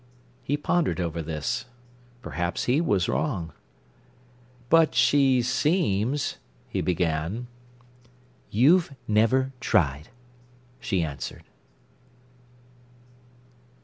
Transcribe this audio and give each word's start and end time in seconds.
He 0.41 0.57
pondered 0.57 0.99
over 0.99 1.21
this. 1.21 1.65
Perhaps 2.23 2.63
he 2.63 2.81
was 2.81 3.07
wrong. 3.07 3.53
"But 4.67 4.95
she 4.95 5.43
seems—" 5.43 6.37
he 6.67 6.81
began. 6.81 7.45
"You've 8.49 8.95
never 9.07 9.51
tried," 9.59 10.09
she 10.79 11.03
answered. 11.03 11.43